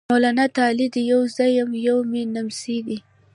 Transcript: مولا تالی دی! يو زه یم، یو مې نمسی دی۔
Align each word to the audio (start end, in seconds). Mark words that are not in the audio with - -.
مولا 0.09 0.45
تالی 0.57 0.87
دی! 0.93 1.01
يو 1.11 1.21
زه 1.35 1.45
یم، 1.57 1.71
یو 1.87 1.97
مې 2.09 2.21
نمسی 2.35 2.77
دی۔ 2.87 2.97